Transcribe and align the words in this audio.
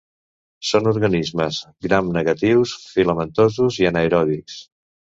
Són 0.69 0.89
organismes 0.91 1.59
gramnegatius 1.87 2.75
filamentosos 2.97 3.81
i 3.85 3.91
anaeròbics. 3.95 4.63